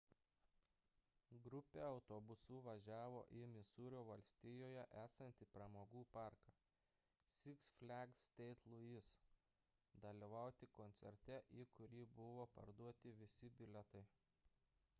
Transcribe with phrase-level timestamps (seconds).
[1.47, 6.53] grupė autobusu važiavo į misūrio valstijoje esantį pramogų parką
[7.33, 8.67] six flags st.
[8.75, 9.09] louis
[10.07, 14.03] dalyvauti koncerte į kurį buvo parduoti visi bilietai